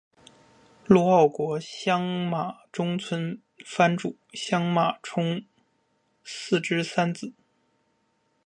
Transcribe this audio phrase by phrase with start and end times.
[0.87, 5.43] 陆奥国相马中村藩主相马充
[6.23, 7.31] 胤之三子。